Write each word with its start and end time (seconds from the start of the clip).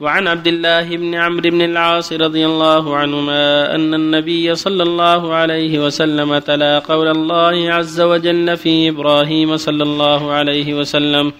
وعن 0.00 0.28
عبد 0.28 0.46
الله 0.46 0.96
بن 0.96 1.14
عمرو 1.14 1.50
بن 1.50 1.62
العاص 1.62 2.12
رضي 2.12 2.46
الله 2.46 2.96
عنهما 2.96 3.74
أن 3.74 3.94
النبي 3.94 4.54
صلى 4.54 4.82
الله 4.82 5.34
عليه 5.34 5.78
وسلم 5.86 6.38
تلا 6.38 6.78
قول 6.78 7.08
الله 7.08 7.72
عز 7.72 8.00
وجل 8.00 8.56
في 8.56 8.88
إبراهيم 8.88 9.56
صلى 9.56 9.82
الله 9.82 10.32
عليه 10.32 10.74
وسلم 10.74 11.32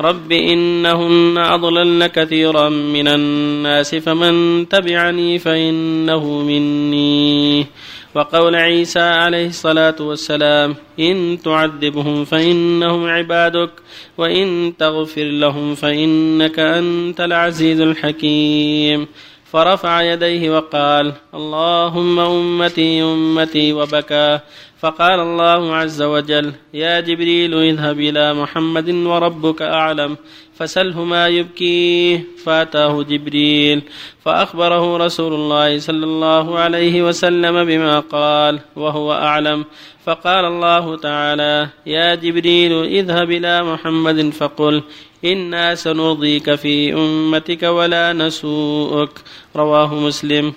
رب 0.00 0.32
إنهن 0.32 1.38
أضللن 1.38 2.06
كثيرا 2.06 2.68
من 2.68 3.08
الناس 3.08 3.94
فمن 3.94 4.68
تبعني 4.68 5.38
فإنه 5.38 6.42
مني. 6.42 7.66
وقول 8.14 8.56
عيسى 8.56 9.00
عليه 9.00 9.46
الصلاة 9.46 9.94
والسلام 10.00 10.74
إن 11.00 11.38
تعذبهم 11.44 12.24
فإنهم 12.24 13.06
عبادك 13.06 13.70
وإن 14.18 14.72
تغفر 14.78 15.24
لهم 15.24 15.74
فإنك 15.74 16.58
أنت 16.58 17.20
العزيز 17.20 17.80
الحكيم. 17.80 19.06
فرفع 19.52 20.02
يديه 20.02 20.56
وقال 20.56 21.12
اللهم 21.34 22.18
أمتي 22.18 23.02
أمتي 23.02 23.72
وبكى. 23.72 24.38
فقال 24.80 25.20
الله 25.20 25.76
عز 25.76 26.02
وجل 26.02 26.52
يا 26.74 27.00
جبريل 27.00 27.54
اذهب 27.54 28.00
إلى 28.00 28.34
محمد 28.34 28.90
وربك 28.90 29.62
أعلم. 29.62 30.16
فسله 30.60 31.04
ما 31.04 31.28
يبكيه. 31.28 32.24
فاتاه 32.44 33.02
جبريل 33.02 33.82
فأخبره 34.24 34.96
رسول 34.96 35.32
الله 35.34 35.78
صلى 35.78 36.04
الله 36.04 36.58
عليه 36.58 37.02
وسلم 37.02 37.64
بما 37.64 38.00
قال 38.00 38.60
وهو 38.76 39.12
أعلم. 39.12 39.64
فقال 40.04 40.44
الله 40.44 40.96
تعالى 40.96 41.68
يا 41.86 42.14
جبريل 42.14 42.84
اذهب 42.84 43.30
إلى 43.30 43.62
محمد 43.62 44.30
فقل 44.30 44.82
إنا 45.24 45.74
سنرضيك 45.74 46.54
في 46.54 46.92
أمتك 46.92 47.62
ولا 47.62 48.12
نسوءك. 48.12 49.10
رواه 49.56 49.94
مسلم. 49.94 50.52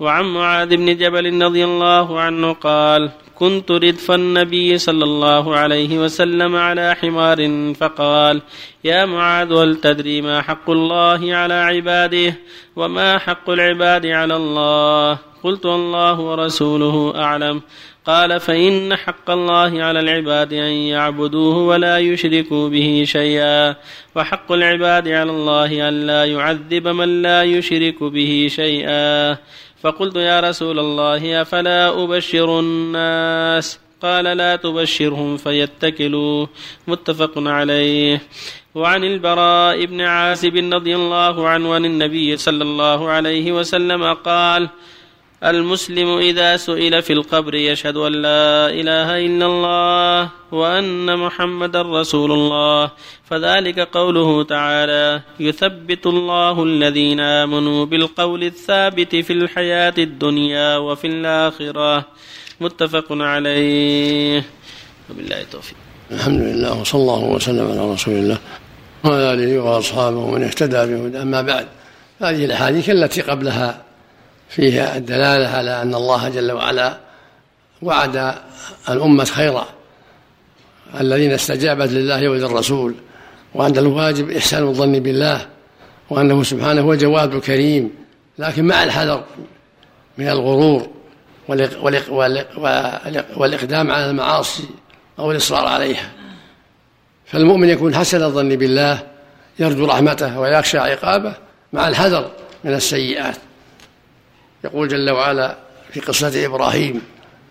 وعن 0.00 0.24
معاذ 0.24 0.76
بن 0.76 0.96
جبل 0.96 1.42
رضي 1.42 1.64
الله 1.64 2.20
عنه 2.20 2.52
قال 2.52 3.10
كنت 3.38 3.70
ردف 3.70 4.10
النبي 4.10 4.78
صلى 4.78 5.04
الله 5.04 5.56
عليه 5.56 5.98
وسلم 5.98 6.56
على 6.56 6.96
حمار 7.00 7.72
فقال 7.74 8.42
يا 8.84 9.04
معاذ 9.04 9.52
هل 9.52 9.76
تدري 9.76 10.20
ما 10.22 10.42
حق 10.42 10.70
الله 10.70 11.34
على 11.34 11.54
عباده 11.54 12.34
وما 12.76 13.18
حق 13.18 13.50
العباد 13.50 14.06
على 14.06 14.36
الله. 14.36 15.18
قلت 15.42 15.66
الله 15.66 16.20
ورسوله 16.20 17.12
أعلم. 17.16 17.60
قال 18.06 18.40
فإن 18.40 18.96
حق 18.96 19.30
الله 19.30 19.82
على 19.82 20.00
العباد 20.00 20.52
أن 20.52 20.72
يعبدوه 20.72 21.56
ولا 21.56 21.98
يشركوا 21.98 22.68
به 22.68 23.04
شيئا. 23.06 23.74
وحق 24.16 24.52
العباد 24.52 25.08
على 25.08 25.30
الله 25.30 25.88
أن 25.88 26.06
لا 26.06 26.24
يعذب 26.24 26.88
من 26.88 27.22
لا 27.22 27.42
يشرك 27.42 28.02
به 28.02 28.48
شيئا. 28.50 29.36
فقلت 29.82 30.16
يا 30.16 30.40
رسول 30.40 30.78
الله 30.78 31.42
أفلا 31.42 32.04
أبشر 32.04 32.60
الناس؟ 32.60 33.80
قال 34.02 34.24
لا 34.24 34.56
تبشرهم 34.56 35.36
فيتكلوا. 35.36 36.46
متفق 36.88 37.32
عليه. 37.36 38.22
وعن 38.74 39.04
البراء 39.04 39.84
بن 39.84 40.00
عازب 40.00 40.72
رضي 40.72 40.96
الله 40.96 41.48
عنه 41.48 41.74
عن 41.74 41.84
النبي 41.84 42.36
صلى 42.36 42.62
الله 42.62 43.08
عليه 43.08 43.52
وسلم 43.52 44.12
قال 44.12 44.68
المسلم 45.44 46.18
إذا 46.18 46.56
سئل 46.56 47.02
في 47.02 47.12
القبر 47.12 47.54
يشهد 47.54 47.96
أن 47.96 48.12
لا 48.12 48.70
إله 48.70 49.26
إلا 49.26 49.46
الله 49.46 50.30
وأن 50.52 51.18
محمدا 51.18 51.82
رسول 51.82 52.32
الله. 52.32 52.90
فذلك 53.24 53.78
قوله 53.80 54.44
تعالى 54.44 55.20
يثبت 55.40 56.06
الله 56.06 56.62
الذين 56.62 57.20
آمنوا 57.20 57.86
بالقول 57.86 58.44
الثابت 58.44 59.16
في 59.16 59.32
الحياة 59.32 59.94
الدنيا 59.98 60.76
وفي 60.76 61.06
الآخرة. 61.06 62.04
متفق 62.60 63.06
عليه. 63.10 64.44
وبالله 65.10 65.40
التوفيق. 65.40 65.76
الحمد 66.10 66.40
لله 66.40 66.80
وصلى 66.80 67.00
الله 67.00 67.24
وسلم 67.24 67.70
على 67.70 67.92
رسول 67.92 68.14
الله 68.14 68.38
وعلى 69.04 69.32
آله 69.32 69.58
وأصحابه 69.58 70.16
ومن 70.16 70.42
اهتدى 70.42 70.94
بهدى 70.94 71.22
أما 71.22 71.42
بعد 71.42 71.66
هذه 72.20 72.44
الأحاديث 72.44 72.90
التي 72.90 73.20
قبلها 73.20 73.85
فيها 74.48 74.96
الدلالة 74.96 75.48
على 75.48 75.82
أن 75.82 75.94
الله 75.94 76.28
جل 76.28 76.52
وعلا 76.52 76.98
وعد 77.82 78.34
الأمة 78.88 79.24
خيرا. 79.24 79.66
الذين 81.00 81.32
استجابت 81.32 81.90
لله 81.90 82.28
وللرسول 82.28 82.94
وأن 83.54 83.78
الواجب 83.78 84.30
إحسان 84.30 84.62
الظن 84.62 85.00
بالله 85.00 85.46
وأنه 86.10 86.42
سبحانه 86.42 86.80
هو 86.82 86.94
جواد 86.94 87.38
كريم 87.38 87.90
لكن 88.38 88.64
مع 88.64 88.84
الحذر 88.84 89.24
من 90.18 90.28
الغرور 90.28 90.88
والإقدام 93.36 93.90
على 93.90 94.10
المعاصي 94.10 94.64
أو 95.18 95.30
الإصرار 95.30 95.66
عليها. 95.66 96.12
فالمؤمن 97.26 97.68
يكون 97.68 97.94
حسن 97.94 98.22
الظن 98.22 98.48
بالله 98.48 98.98
يرجو 99.58 99.86
رحمته 99.86 100.38
ويخشى 100.38 100.78
عقابه 100.78 101.34
مع 101.72 101.88
الحذر 101.88 102.30
من 102.64 102.74
السيئات. 102.74 103.36
يقول 104.66 104.88
جل 104.88 105.10
وعلا 105.10 105.56
في 105.92 106.00
قصة 106.00 106.46
إبراهيم 106.46 107.02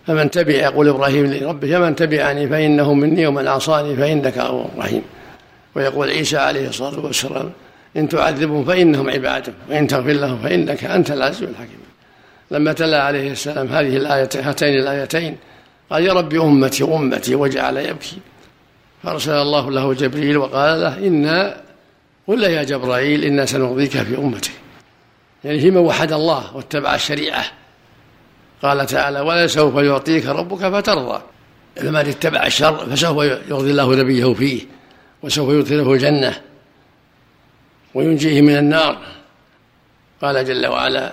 فمن 0.06 0.30
تبع 0.30 0.54
يقول 0.54 0.88
إبراهيم 0.88 1.26
لربه 1.26 1.78
فمن 1.78 1.96
تبعني 1.96 2.48
فإنه 2.48 2.94
مني 2.94 3.26
ومن 3.26 3.48
عصاني 3.48 3.96
فإنك 3.96 4.38
غفور 4.38 4.70
رحيم. 4.78 5.02
ويقول 5.74 6.10
عيسى 6.10 6.36
عليه 6.36 6.68
الصلاة 6.68 7.04
والسلام 7.04 7.50
إن 7.96 8.08
تعذبهم 8.08 8.64
فإنهم 8.64 9.10
عبادك 9.10 9.52
وإن 9.70 9.86
تغفر 9.86 10.12
لهم 10.12 10.38
فإنك 10.38 10.84
أنت 10.84 11.10
العزيز 11.10 11.42
الحكيم. 11.42 11.80
لما 12.50 12.72
تلا 12.72 13.02
عليه 13.02 13.32
السلام 13.32 13.66
هذه 13.66 13.96
الآية 13.96 14.28
هاتين 14.34 14.74
الآيتين 14.74 15.36
قال 15.90 16.06
يا 16.06 16.12
رب 16.12 16.34
أمتي 16.34 16.84
أمتي 16.84 17.34
وجعل 17.34 17.76
يبكي. 17.76 18.16
فأرسل 19.02 19.32
الله 19.32 19.70
له 19.70 19.94
جبريل 19.94 20.36
وقال 20.36 20.80
له 20.80 21.06
إنا 21.06 21.56
قل 22.26 22.42
يا 22.42 22.62
جبرائيل 22.62 23.24
إنا 23.24 23.46
سنرضيك 23.46 23.90
في 23.90 24.18
أمتك. 24.18 24.50
يعني 25.46 25.60
فيما 25.60 25.80
وحد 25.80 26.12
الله 26.12 26.56
واتبع 26.56 26.94
الشريعة. 26.94 27.44
قال 28.62 28.86
تعالى 28.86 29.20
ولسوف 29.20 29.74
يعطيك 29.74 30.26
ربك 30.26 30.58
فترضى. 30.58 31.22
فمن 31.76 31.96
اتبع 31.96 32.46
الشر 32.46 32.86
فسوف 32.90 33.24
يرضي 33.24 33.70
الله 33.70 33.94
نبيه 33.94 34.34
فيه 34.34 34.60
وسوف 35.22 35.50
يدخله 35.50 35.92
الجنة 35.92 36.40
وينجيه 37.94 38.42
من 38.42 38.56
النار. 38.56 38.98
قال 40.22 40.44
جل 40.44 40.66
وعلا 40.66 41.12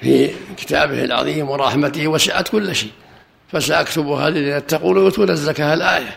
في 0.00 0.30
كتابه 0.56 1.04
العظيم 1.04 1.50
ورحمته 1.50 2.08
وسعت 2.08 2.48
كل 2.48 2.74
شيء 2.74 2.90
فسأكتبها 3.52 4.30
للذين 4.30 4.56
يتقون 4.56 4.98
ويؤتون 4.98 5.30
الزكاة 5.30 5.74
الآية. 5.74 6.16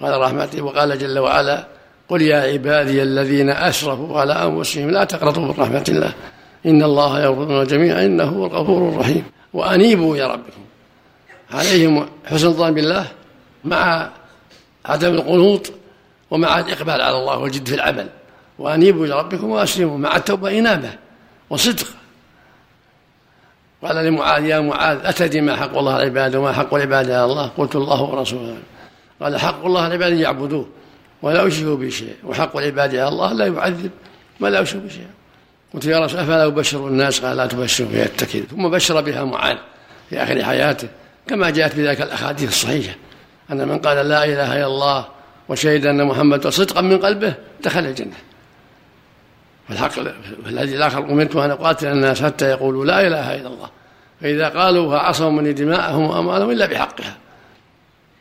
قال 0.00 0.20
رحمته 0.20 0.62
وقال 0.62 0.98
جل 0.98 1.18
وعلا 1.18 1.66
قل 2.08 2.22
يا 2.22 2.40
عبادي 2.52 3.02
الذين 3.02 3.50
أسرفوا 3.50 4.20
على 4.20 4.32
أنفسهم 4.32 4.90
لا 4.90 5.04
تقنطوا 5.04 5.42
من 5.42 5.50
رحمة 5.50 5.84
الله. 5.88 6.14
إن 6.66 6.82
الله 6.82 7.22
يغفر 7.22 7.64
جميعا 7.64 8.06
إنه 8.06 8.24
هو 8.24 8.46
الغفور 8.46 8.88
الرحيم. 8.88 9.24
وأنيبوا 9.52 10.16
إلى 10.16 10.26
ربكم 10.26 10.62
عليهم 11.50 12.08
حسن 12.26 12.46
الظن 12.46 12.74
بالله 12.74 13.06
مع 13.64 14.10
عدم 14.86 15.14
القنوط 15.14 15.72
ومع 16.30 16.58
الإقبال 16.58 17.00
على 17.00 17.16
الله 17.18 17.38
والجد 17.38 17.68
في 17.68 17.74
العمل. 17.74 18.08
وأنيبوا 18.58 19.06
إلى 19.06 19.18
ربكم 19.18 19.50
وأسلموا 19.50 19.98
مع 19.98 20.16
التوبة 20.16 20.58
إنابة 20.58 20.90
وصدق. 21.50 21.86
قال 23.82 23.96
لمعاذ 23.96 24.44
يا 24.44 24.60
معاذ 24.60 24.98
أتدري 25.04 25.40
ما 25.40 25.56
حق 25.56 25.78
الله 25.78 25.92
على 25.92 26.02
العباد 26.02 26.36
وما 26.36 26.52
حق 26.52 26.74
العباد 26.74 27.10
على 27.10 27.24
الله؟ 27.24 27.46
قلت 27.46 27.76
الله 27.76 28.02
ورسوله. 28.02 28.58
قال 29.22 29.40
حق 29.40 29.64
الله 29.64 29.82
على 29.82 29.94
العباد 29.94 30.18
يعبدوه 30.18 30.66
ولا 31.22 31.42
يشركوا 31.42 31.76
به 31.76 31.88
شيء 31.88 32.16
وحق 32.24 32.56
العباد 32.56 32.96
على 32.96 33.08
الله 33.08 33.32
لا 33.32 33.46
يعذب 33.46 33.90
ولا 34.40 34.60
يشرك 34.60 34.82
بشيء 34.82 35.06
قلت 35.74 35.84
يا 35.84 36.00
رسول 36.00 36.20
أفلا 36.20 36.46
أبشر 36.46 36.88
الناس 36.88 37.20
قال 37.20 37.36
لا 37.36 37.46
تبشروا 37.46 37.88
فيتكل 37.88 38.42
ثم 38.42 38.68
بشر 38.68 39.00
بها 39.00 39.24
معاذ 39.24 39.56
في 40.10 40.22
آخر 40.22 40.44
حياته 40.44 40.88
كما 41.26 41.50
جاءت 41.50 41.74
بذلك 41.74 42.00
الأحاديث 42.00 42.48
الصحيحة. 42.48 42.94
أن 43.52 43.68
من 43.68 43.78
قال 43.78 44.08
لا 44.08 44.24
إله 44.24 44.56
إلا 44.56 44.66
الله 44.66 45.06
وشهد 45.48 45.86
أن 45.86 46.06
محمدا 46.06 46.50
صدقا 46.50 46.80
من 46.80 46.98
قلبه 46.98 47.34
دخل 47.64 47.86
الجنة. 47.86 48.16
فالحق 49.68 49.92
الذي 50.46 50.76
الآخر 50.76 50.98
امرت 50.98 51.36
أن 51.36 51.50
اقاتل 51.50 51.86
الناس 51.86 52.22
حتى 52.22 52.50
يقولوا 52.50 52.84
لا 52.84 53.06
إله 53.06 53.34
إلا 53.34 53.48
الله. 53.48 53.70
فإذا 54.20 54.48
قالوها 54.48 54.98
عصموا 54.98 55.30
مني 55.30 55.52
دماءهم 55.52 56.02
وأموالهم 56.02 56.50
إلا 56.50 56.66
بحقها. 56.66 57.16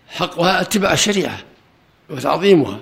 حقها 0.08 0.62
اتباع 0.62 0.94
الشريعة 0.94 1.38
وتعظيمها. 2.10 2.80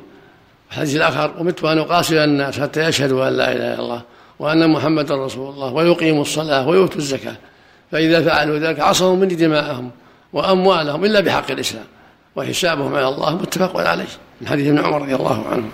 الحديث 0.72 0.96
الآخر 0.96 1.42
امرت 1.42 1.64
أن 1.64 1.78
اقاتل 1.78 2.18
الناس 2.18 2.60
حتى 2.60 2.84
يشهدوا 2.84 3.28
أن 3.28 3.34
لا 3.34 3.52
إله 3.52 3.74
إلا 3.74 3.80
الله. 3.80 4.02
وأن 4.40 4.70
محمدا 4.70 5.26
رسول 5.26 5.54
الله 5.54 5.74
ويقيموا 5.74 6.22
الصلاة 6.22 6.68
ويؤتوا 6.68 6.98
الزكاة. 6.98 7.36
فإذا 7.92 8.22
فعلوا 8.22 8.60
ذلك 8.60 8.80
عصموا 8.80 9.16
مني 9.16 9.36
دماءهم 9.36 9.92
وأموالهم 10.34 11.06
إلا 11.06 11.20
بحق 11.20 11.52
الإسلام 11.52 11.86
وحسابهم 12.36 12.96
على 12.96 13.08
الله 13.08 13.36
متفق 13.36 13.80
عليه 13.80 14.08
من 14.42 14.48
حديث 14.48 14.68
ابن 14.68 14.86
عمر 14.86 15.02
رضي 15.02 15.16
الله 15.16 15.48
عنه. 15.52 15.70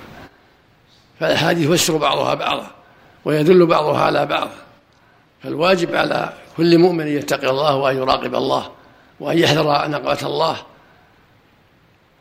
فالأحاديث 1.19 1.69
يفسر 1.69 1.98
بعضها 1.98 2.34
بعضا 2.34 2.68
ويدل 3.25 3.66
بعضها 3.66 4.02
على 4.02 4.25
بعض. 4.25 4.50
فالواجب 5.44 5.96
على 5.96 6.34
كل 6.58 6.78
مؤمن 6.78 7.02
أن 7.02 7.08
يتقي 7.08 7.50
الله 7.50 7.75
وأن 7.75 7.98
يراقب 7.98 8.36
الله 8.36 8.72
وأن 9.19 9.38
يحذر 9.38 9.90
نقمه 9.90 10.19
الله 10.24 10.58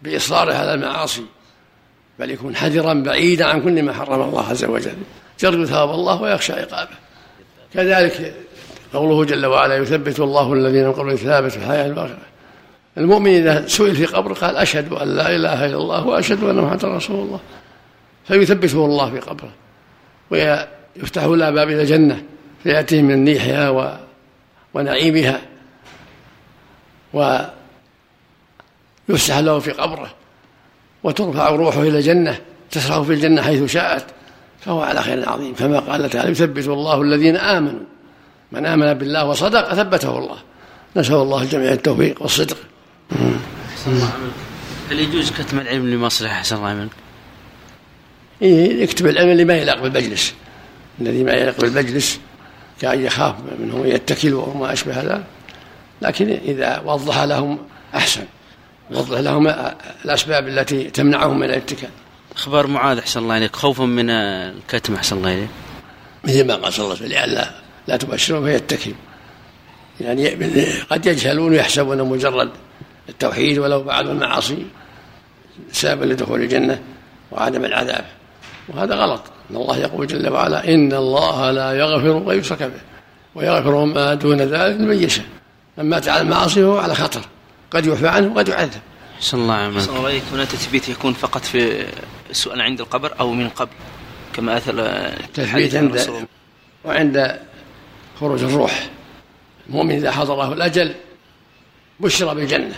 بإصراره 0.03 0.55
على 0.55 0.75
المعاصي 0.75 1.25
بل 2.19 2.31
يكون 2.31 2.57
حذرا 2.57 2.95
بعيدا 2.95 3.45
عن 3.47 3.63
كل 3.63 3.83
ما 3.83 3.93
حرم 3.93 4.23
الله 4.23 4.49
عز 4.49 4.65
وجل. 4.65 4.97
يرجو 5.43 5.65
ثواب 5.65 5.91
الله 5.91 6.23
ويخشى 6.23 6.53
عقابه. 6.53 6.97
كذلك 7.75 8.35
قوله 8.93 9.25
جل 9.25 9.47
وعلا 9.47 9.77
يثبت 9.77 10.21
الله 10.21 10.53
الذين 10.53 10.93
قبل 10.93 11.19
ثابت 11.19 11.51
في 11.51 11.57
الحياة 11.57 11.87
الباقية. 11.87 12.19
المؤمن 12.99 13.31
إذا 13.31 13.69
سئل 13.69 13.97
في 13.97 14.07
قبره 14.07 14.35
قال 14.35 14.57
أشهد 14.57 14.93
أن 14.93 15.09
لا 15.09 15.37
إله 15.37 15.67
إلا 15.67 15.77
الله 15.77 16.07
وأشهد 16.07 16.45
أن 16.45 16.57
محمدا 16.57 16.89
رسول 16.89 17.17
الله. 17.17 17.41
فيثبته 18.29 18.85
الله 18.85 19.11
في 19.11 19.21
قبره. 19.21 19.53
ويفتح 20.31 21.25
له 21.25 21.51
باب 21.51 21.69
إلى 21.69 21.83
الجنة. 21.83 22.23
فياتيه 22.63 23.03
من 23.03 23.25
نيحها 23.25 23.71
و... 23.71 23.97
ونعيمها. 24.75 25.41
ويفسح 29.09 29.39
له 29.39 29.59
في 29.59 29.71
قبره. 29.71 30.11
وترفع 31.03 31.49
روحه 31.49 31.83
إلى 31.83 31.99
الجنة. 31.99 32.41
تسرع 32.71 33.03
في 33.03 33.13
الجنة 33.13 33.43
حيث 33.43 33.73
شاءت. 33.73 34.05
فهو 34.61 34.83
على 34.83 35.03
خير 35.03 35.29
عظيم. 35.29 35.55
كما 35.55 35.79
قال 35.79 36.11
تعالى 36.11 36.31
يثبت 36.31 36.67
الله 36.69 37.03
الذين 37.03 37.37
آمنوا. 37.37 37.81
من 38.53 38.67
آمن 38.67 38.95
بالله 38.95 39.25
وصدق 39.25 39.75
ثبته 39.75 40.19
الله. 40.19 40.37
نسأل 40.97 41.15
الله 41.15 41.43
الجميع 41.43 41.73
التوفيق 41.73 42.23
والصدق. 42.23 42.57
هل 44.91 45.01
يجوز 45.01 45.31
كتم 45.31 45.59
العلم 45.59 45.91
لمصلحة؟ 45.91 46.35
أحسن 46.35 46.57
الله 46.57 46.75
منك؟ 46.75 46.91
إيه 48.43 48.83
يكتب 48.83 49.07
العلم 49.07 49.31
اللي 49.31 49.45
ما 49.45 49.55
يليق 49.55 49.83
بالمجلس. 49.83 50.35
الذي 51.01 51.25
ما 51.25 51.33
يليق 51.33 51.61
بالمجلس 51.61 52.21
كأن 52.81 53.05
يخاف 53.05 53.35
منه 53.59 53.87
يتكل 53.87 54.35
وما 54.35 54.73
أشبه 54.73 55.01
هذا 55.01 55.25
لكن 56.03 56.31
إذا 56.31 56.83
وضح 56.85 57.23
لهم 57.23 57.59
أحسن. 57.95 58.25
وضح 58.91 59.19
لهم 59.19 59.49
الأسباب 60.05 60.49
التي 60.49 60.85
تمنعهم 60.85 61.39
من 61.39 61.47
الاتكال. 61.47 61.91
أخبار 62.37 62.67
معاذ 62.67 62.99
أحسن 62.99 63.21
الله 63.21 63.37
إليك. 63.37 63.57
خوفا 63.57 63.85
من 63.85 64.11
الكتم 64.11 64.95
أحسن 64.95 65.17
الله 65.17 65.35
إليك. 65.35 65.49
مثل 66.25 66.47
ما 66.47 66.55
قال 66.55 66.73
صلى 66.73 66.85
الله 66.85 66.97
عليه 66.97 67.07
وسلم 67.07 67.19
لئلا 67.19 67.51
لا 67.89 67.97
تبشرون 67.97 68.45
فيتكلوا 68.45 68.97
يعني 70.01 70.29
قد 70.91 71.07
يجهلون 71.07 71.53
ويحسبون 71.53 72.03
مجرد 72.03 72.51
التوحيد 73.09 73.59
ولو 73.59 73.83
بعد 73.83 74.07
المعاصي 74.07 74.67
سببا 75.73 76.05
لدخول 76.05 76.43
الجنة 76.43 76.81
وعدم 77.33 77.65
العذاب. 77.65 78.05
وهذا 78.69 78.95
غلط. 78.95 79.23
إن 79.51 79.57
الله 79.57 79.77
يقول 79.77 80.07
جل 80.07 80.29
وعلا 80.29 80.75
إن 80.75 80.93
الله 80.93 81.51
لا 81.51 81.73
يغفر 81.73 82.33
ان 82.33 82.39
يشرك 82.39 82.63
به 82.63 82.81
ويغفر 83.35 83.85
ما 83.85 84.15
دون 84.15 84.41
ذلك 84.41 84.81
لمن 84.81 85.03
يشاء. 85.03 85.27
من 85.79 85.85
مات 85.85 86.09
على 86.09 86.23
المعاصي 86.23 86.61
فهو 86.61 86.79
على 86.79 86.95
خطر. 86.95 87.21
قد 87.71 87.87
يعفى 87.87 88.09
عنه 88.09 88.33
وقد 88.35 88.49
يعذب. 88.49 88.81
صلى 89.21 89.43
الله 89.43 89.55
عليه 89.55 89.77
وسلم 89.77 89.97
الله 89.97 90.23
هنا 90.33 90.45
تثبيت 90.45 90.89
يكون 90.89 91.13
فقط 91.13 91.45
في 91.45 91.87
السؤال 92.31 92.61
عند 92.61 92.81
القبر 92.81 93.15
أو 93.21 93.33
من 93.33 93.49
قبل 93.49 93.71
كما 94.35 94.57
أثر 94.57 94.75
تثبيت 95.35 95.75
عند 95.75 96.27
وعند 96.85 97.41
خروج 98.21 98.43
الروح. 98.43 98.89
المؤمن 99.69 99.95
إذا 99.95 100.11
حضره 100.11 100.53
الأجل 100.53 100.95
بشر 102.01 102.35
بالجنة. 102.35 102.75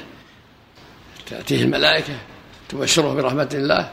تأتيه 1.27 1.63
الملائكة 1.63 2.15
تبشره 2.69 3.15
برحمة 3.15 3.49
الله 3.55 3.93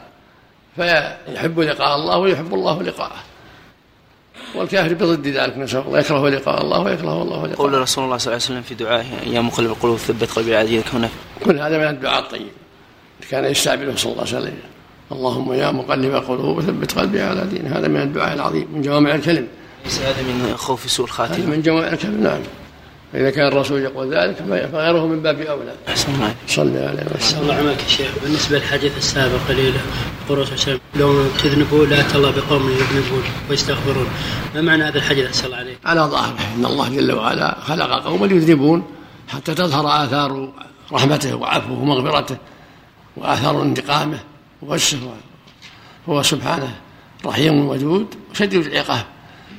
فيحب 0.76 1.60
لقاء 1.60 1.96
الله 1.96 2.18
ويحب 2.18 2.54
الله 2.54 2.82
لقاءه. 2.82 3.22
والكافر 4.54 4.94
بضد 4.94 5.26
ذلك 5.26 5.58
نسأل 5.58 5.80
الله 5.80 5.98
يكره 5.98 6.28
لقاء 6.28 6.62
الله 6.62 6.80
ويكره 6.80 7.22
الله 7.22 7.46
لقاءه. 7.46 7.58
قول 7.58 7.74
رسول 7.74 8.04
الله 8.04 8.16
صلى 8.16 8.32
الله 8.32 8.44
عليه 8.44 8.54
وسلم 8.54 8.62
في 8.62 8.74
دعائه 8.74 9.34
يا 9.34 9.40
مقلب 9.40 9.70
القلوب 9.70 9.98
ثبت 9.98 10.30
قلبي 10.30 10.56
على 10.56 10.68
دينك 10.68 10.88
هنا. 10.94 11.08
كل 11.44 11.58
هذا 11.58 11.78
من 11.78 11.86
الدعاء 11.86 12.20
الطيب. 12.20 12.48
كان 13.30 13.44
يستعمله 13.44 13.96
صلى 13.96 14.12
الله 14.12 14.26
عليه 14.26 14.36
وسلم. 14.36 14.58
اللهم 15.12 15.52
يا 15.52 15.70
مقلب 15.70 16.14
القلوب 16.14 16.60
ثبت 16.60 16.98
قلبي 16.98 17.22
على 17.22 17.44
دينك 17.44 17.66
هذا 17.66 17.88
من 17.88 18.00
الدعاء 18.00 18.34
العظيم 18.34 18.68
من 18.74 18.82
جوامع 18.82 19.14
الكلم. 19.14 19.46
ليس 19.84 20.00
هذا 20.00 20.22
من 20.22 20.56
خوف 20.56 20.90
سوء 20.90 21.06
الخاتمة. 21.06 21.46
من 21.46 21.62
جوامع 21.62 21.88
الكلم 21.88 22.22
نعم. 22.22 22.40
فإذا 23.12 23.30
كان 23.30 23.46
الرسول 23.46 23.82
يقول 23.82 24.14
ذلك 24.14 24.36
فغيره 24.72 25.06
من 25.06 25.22
باب 25.22 25.40
أولى. 25.40 25.74
أحسن 25.88 26.14
الله 26.14 26.34
صلى 26.46 26.78
عليه 26.78 27.06
وسلم. 27.16 27.42
الله 27.42 27.54
عملك 27.54 27.80
شيخ. 27.88 28.10
بالنسبة 28.22 28.56
للحديث 28.56 28.96
السابق 28.96 29.38
قليل 29.48 29.74
قول 30.28 30.38
وسلم 30.38 30.78
لو 30.96 31.26
تذنبوا 31.42 31.86
لا 31.86 32.00
الله 32.14 32.30
بقوم 32.30 32.70
يذنبون 32.70 33.22
ويستغفرون. 33.50 34.06
ما 34.54 34.60
معنى 34.60 34.84
هذا 34.84 34.98
الحديث؟ 34.98 35.34
صلى 35.34 35.46
الله 35.46 35.56
عليه 35.56 35.76
على 35.84 36.00
ظاهره 36.00 36.38
إن 36.56 36.66
الله 36.66 36.88
جل 36.88 37.12
وعلا 37.12 37.60
خلق 37.60 38.04
قوما 38.04 38.26
يذنبون 38.26 38.84
حتى 39.28 39.54
تظهر 39.54 40.04
آثار 40.04 40.52
رحمته 40.92 41.34
وعفوه 41.34 41.78
ومغفرته 41.78 42.36
وآثار 43.16 43.62
انتقامه. 43.62 44.18
وغشه 44.62 44.98
هو 46.08 46.22
سبحانه 46.22 46.74
رحيم 47.26 47.68
ودود 47.68 48.14
وشديد 48.30 48.66
العقاب. 48.66 49.04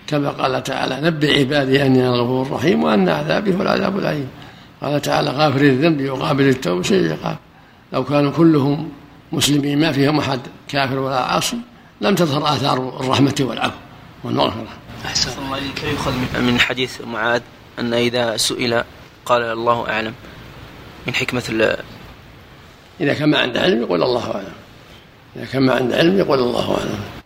كما 0.07 0.29
قال 0.29 0.63
تعالى 0.63 1.01
نبئ 1.01 1.39
عبادي 1.39 1.85
أني 1.85 2.07
أنا 2.07 2.15
الغفور 2.15 2.45
الرحيم 2.45 2.83
وأن 2.83 3.09
عذابي 3.09 3.55
هو 3.55 3.61
العذاب 3.61 3.99
الأليم. 3.99 4.29
قال 4.81 5.01
تعالى 5.01 5.29
غافر 5.29 5.61
الذنب 5.61 6.09
وقابل 6.09 6.49
التوبة 6.49 6.83
شيء 6.83 6.99
العقاب. 7.05 7.37
لو 7.93 8.03
كانوا 8.03 8.31
كلهم 8.31 8.91
مسلمين 9.31 9.79
ما 9.79 9.91
فيهم 9.91 10.19
أحد 10.19 10.39
كافر 10.67 10.99
ولا 10.99 11.19
عاصي 11.19 11.57
لم 12.01 12.15
تظهر 12.15 12.53
آثار 12.55 12.99
الرحمة 12.99 13.35
والعفو 13.39 13.77
والمغفرة. 14.23 14.67
أحسن 15.05 15.31
الله 15.45 15.57
إليك. 15.57 15.83
يؤخذ 15.83 16.13
من 16.41 16.59
حديث 16.59 17.01
معاذ 17.01 17.41
أن 17.79 17.93
إذا 17.93 18.37
سئل 18.37 18.83
قال 19.25 19.41
الله 19.41 19.89
أعلم. 19.89 20.13
من 21.07 21.13
حكمة 21.15 21.75
إذا 23.01 23.13
كان 23.13 23.29
ما 23.29 23.37
عنده 23.37 23.61
علم 23.61 23.81
يقول 23.81 24.03
الله 24.03 24.31
أعلم. 24.35 24.60
اذا 25.35 25.45
كان 25.45 25.61
ما 25.63 25.73
عنده 25.73 25.97
علم 25.97 26.17
يقول 26.17 26.39
الله 26.39 26.71
أعلم. 26.77 27.20